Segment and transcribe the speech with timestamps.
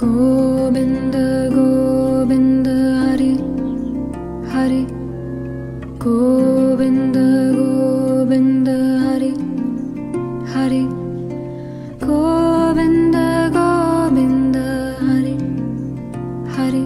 [0.00, 3.36] Govinda Govinda Hari
[4.48, 4.86] Hari
[5.98, 9.32] Govinda Govinda Hari
[10.52, 10.82] Hari
[12.00, 15.36] Govinda Govinda Hari
[16.56, 16.84] Hari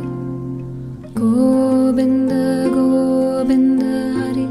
[1.15, 4.49] Govinda Govinda Hari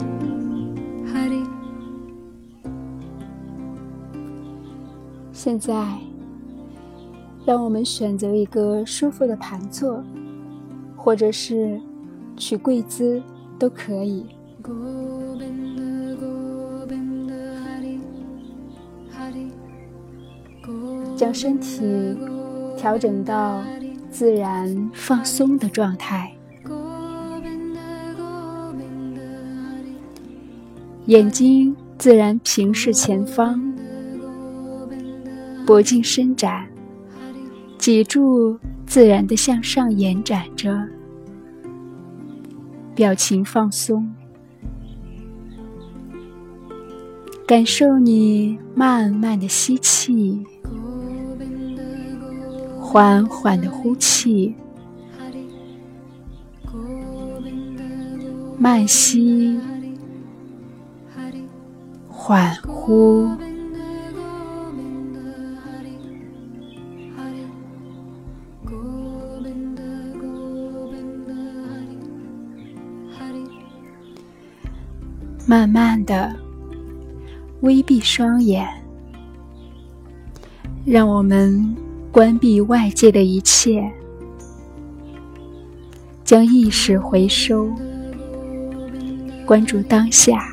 [1.11, 1.43] Hari
[5.33, 6.12] 现在，
[7.45, 10.03] 让我们选择一个舒服的盘坐
[10.95, 11.79] 或者是
[12.37, 13.21] 取跪姿
[13.59, 14.25] 都可以。
[21.15, 21.81] 将身体
[22.77, 23.63] 调整到
[24.09, 26.31] 自然放松的状态
[31.05, 33.73] 眼睛自然平视前方
[35.65, 36.67] 脖颈伸展
[37.83, 40.87] 脊柱自然的向上延展着，
[42.95, 44.09] 表情放松，
[47.45, 50.41] 感受你慢慢的吸气，
[52.79, 54.55] 缓缓的呼气，
[58.57, 59.59] 慢吸，
[62.07, 63.27] 缓呼。
[75.53, 76.35] 慢慢的
[77.61, 78.67] 微闭双眼，
[80.83, 81.77] 让我们
[82.11, 83.87] 关闭外界的一切，
[86.23, 87.71] 将意识回收，
[89.45, 90.43] 关注当下。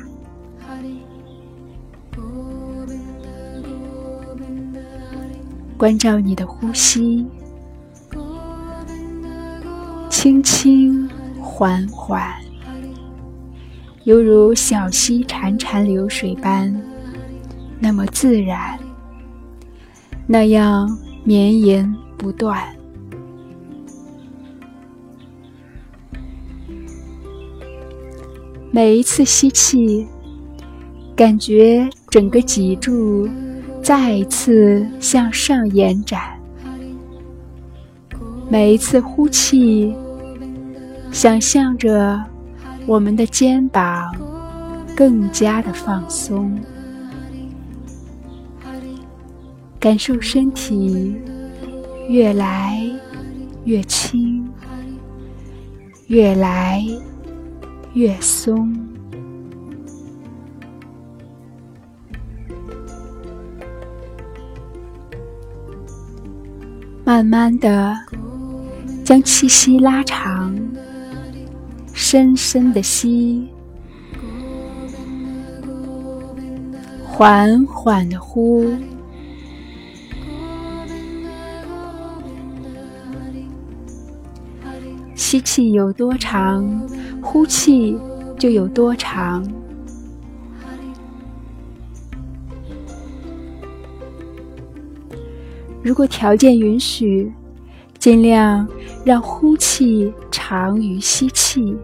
[5.79, 7.25] 关照你的呼吸，
[10.11, 11.09] 轻轻
[11.41, 12.31] 缓缓，
[14.03, 16.75] 犹如小溪潺潺流水般，
[17.79, 18.79] 那么自然，
[20.25, 20.89] 那样
[21.23, 22.59] 绵延不断。
[28.71, 30.07] 每一次吸气，
[31.15, 33.29] 感觉整个脊柱
[33.83, 36.19] 再一次向上延展；
[38.49, 39.93] 每一次呼气，
[41.11, 42.23] 想象着
[42.91, 44.13] 我们的肩膀
[44.97, 46.59] 更加的放松，
[49.79, 51.15] 感受身体
[52.09, 52.83] 越来
[53.63, 54.45] 越轻，
[56.07, 56.85] 越来
[57.93, 58.75] 越松。
[67.05, 67.95] 慢慢的
[69.05, 70.53] 将气息拉长，
[71.93, 73.47] 深深的吸，
[77.05, 78.69] 缓缓的呼。
[85.15, 86.67] 吸气有多长，
[87.21, 87.97] 呼气
[88.37, 89.47] 就有多长。
[95.81, 97.31] 如果条件允许，
[98.01, 98.67] 尽量
[99.05, 101.77] 让呼气长于吸气。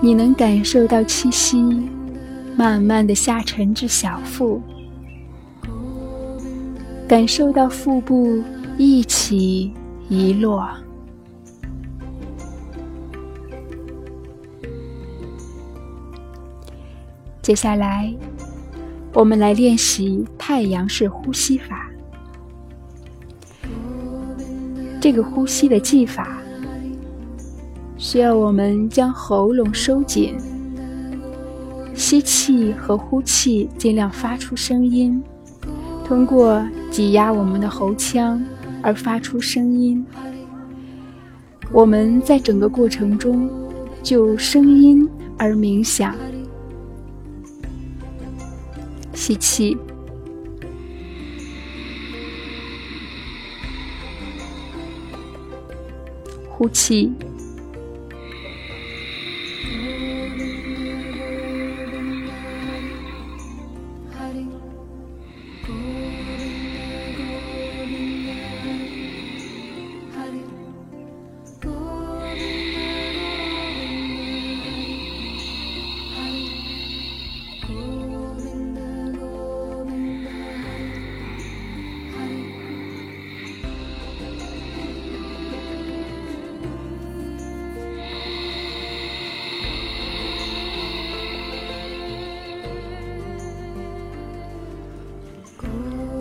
[0.00, 1.62] 你能感受到气息
[2.56, 4.62] 慢慢的下沉至小腹，
[7.06, 8.42] 感受到腹部
[8.78, 9.70] 一起
[10.08, 10.66] 一落。
[17.42, 18.14] 接下来，
[19.12, 21.90] 我们来练习太阳式呼吸法。
[25.00, 26.38] 这个呼吸的技法
[27.96, 30.36] 需要我们将喉咙收紧，
[31.94, 35.20] 吸气和呼气尽量发出声音，
[36.04, 38.40] 通过挤压我们的喉腔
[38.80, 40.06] 而发出声音。
[41.72, 43.50] 我们在整个过程中
[44.00, 46.14] 就声音而冥想。
[49.14, 49.76] 吸气，
[56.48, 57.12] 呼气。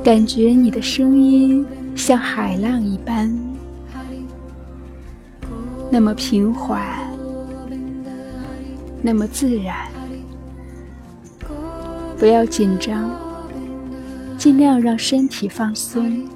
[0.03, 1.63] 感觉你的声音
[1.95, 3.31] 像海浪一般，
[5.91, 6.81] 那么平缓，
[9.01, 9.75] 那么自然。
[12.17, 13.11] 不要紧张，
[14.39, 16.27] 尽量让身体放松。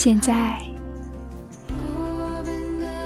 [0.00, 0.56] 现在，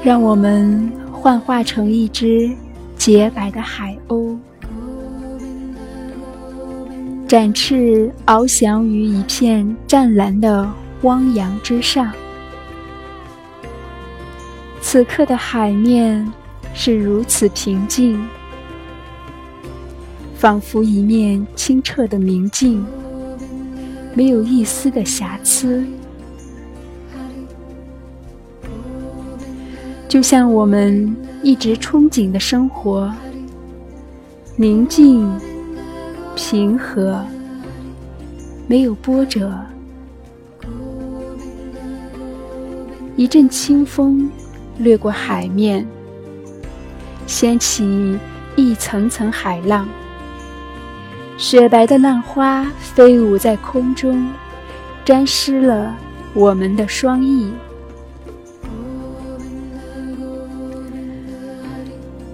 [0.05, 2.55] 让我们幻化成一只
[2.99, 4.37] 洁白的海鸥，
[7.27, 12.13] 展翅翱翔于一片湛蓝的汪洋之上。
[14.83, 16.31] 此刻的海面
[16.75, 18.23] 是如此平静，
[20.35, 22.85] 仿佛一面清澈的明镜，
[24.13, 25.83] 没有一丝的瑕疵。
[30.13, 33.11] 就像我们一直憧憬的生活，
[34.57, 35.27] 宁静、
[36.37, 37.25] 平和，
[38.67, 39.51] 没有波折。
[43.17, 44.31] 一阵清风
[44.77, 45.87] 掠过海面，
[47.27, 48.19] 掀起
[48.55, 49.89] 一层层海浪，
[51.39, 54.29] 雪白的浪花飞舞在空中，
[55.07, 55.97] 沾湿了
[56.35, 57.51] 我们的双翼。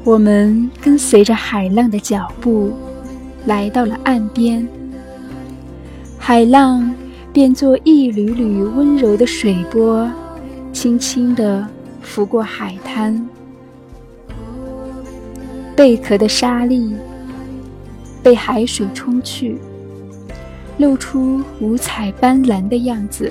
[0.04, 2.72] 我们跟随着海浪的脚步，
[3.44, 4.66] 来到了岸边。
[6.18, 6.94] 海浪
[7.32, 10.10] 变作一缕缕温柔的水波，
[10.72, 11.66] 轻轻地
[12.00, 13.28] 拂过海滩。
[15.76, 16.94] 贝壳的沙粒
[18.22, 19.58] 被海水冲去，
[20.78, 23.30] 露出五彩斑斓的样子。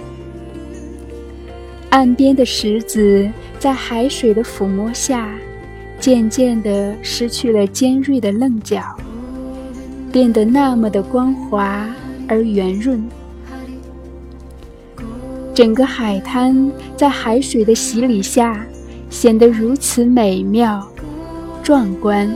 [1.90, 3.28] 岸边的石子
[3.58, 5.30] 在海水的抚摸下。
[6.00, 8.82] 渐渐地失去了尖锐的棱角，
[10.12, 11.88] 变得那么的光滑
[12.28, 13.04] 而圆润。
[15.54, 18.66] 整个海滩在海水的洗礼下，
[19.10, 20.88] 显得如此美妙、
[21.64, 22.32] 壮观，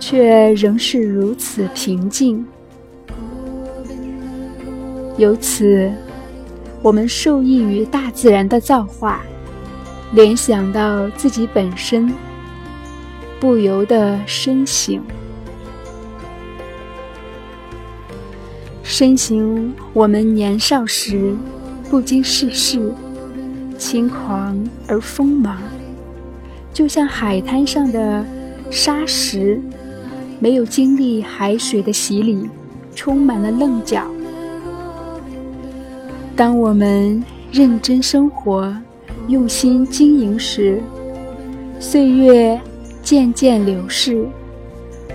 [0.00, 2.44] 却仍是如此平静。
[5.18, 5.92] 由此，
[6.80, 9.20] 我们受益于大自然的造化。
[10.12, 12.10] 联想到自己本身，
[13.38, 15.02] 不由得深省。
[18.82, 21.36] 深省我们年少时
[21.90, 22.90] 不经世事，
[23.76, 25.58] 轻狂而锋芒，
[26.72, 28.24] 就像海滩上的
[28.70, 29.60] 沙石，
[30.40, 32.48] 没有经历海水的洗礼，
[32.94, 34.10] 充满了棱角。
[36.34, 37.22] 当我们
[37.52, 38.74] 认真生活。
[39.28, 40.80] 用心经营时，
[41.78, 42.58] 岁月
[43.02, 44.26] 渐渐流逝，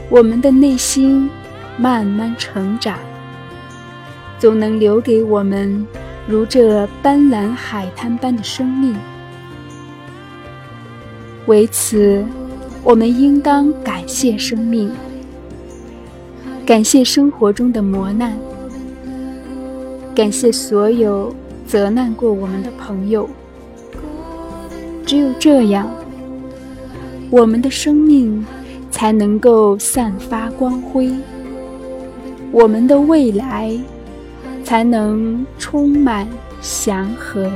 [0.07, 1.27] 我们的内心
[1.79, 2.99] 慢慢成长，
[4.37, 5.83] 总能留给我们
[6.27, 8.95] 如这斑斓海滩般的生命。
[11.47, 12.23] 为此，
[12.83, 14.91] 我们应当感谢生命，
[16.67, 18.37] 感谢生活中的磨难，
[20.13, 21.33] 感谢所有
[21.65, 23.27] 责难过我们的朋友。
[25.05, 25.89] 只有这样，
[27.29, 28.45] 我们的生命
[28.89, 31.11] 才能够散发光辉，
[32.51, 33.77] 我们的未来
[34.63, 36.27] 才能充满
[36.61, 37.51] 祥和。